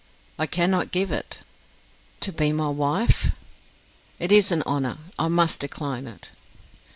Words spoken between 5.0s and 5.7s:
I must